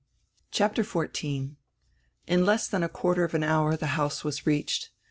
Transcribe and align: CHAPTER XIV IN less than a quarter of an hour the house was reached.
CHAPTER 0.49 0.83
XIV 0.83 1.57
IN 2.25 2.43
less 2.43 2.67
than 2.67 2.81
a 2.81 2.89
quarter 2.89 3.23
of 3.23 3.35
an 3.35 3.43
hour 3.43 3.77
the 3.77 3.85
house 3.93 4.23
was 4.23 4.47
reached. 4.47 4.89